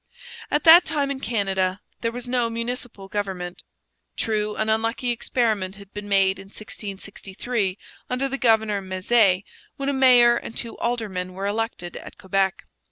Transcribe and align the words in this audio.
At 0.49 0.63
that 0.63 0.83
time 0.83 1.11
in 1.11 1.19
Canada 1.19 1.79
there 1.99 2.11
was 2.11 2.27
no 2.27 2.49
municipal 2.49 3.07
government. 3.07 3.61
True, 4.17 4.55
an 4.55 4.67
unlucky 4.67 5.11
experiment 5.11 5.75
had 5.75 5.93
been 5.93 6.09
made 6.09 6.39
in 6.39 6.47
1663, 6.47 7.77
under 8.09 8.27
the 8.27 8.39
governor 8.39 8.81
Mezy, 8.81 9.45
when 9.75 9.89
a 9.89 9.93
mayor 9.93 10.37
and 10.37 10.57
two 10.57 10.75
aldermen 10.79 11.33
were 11.33 11.45
elected 11.45 11.97
at 11.97 12.17
Quebec. 12.17 12.65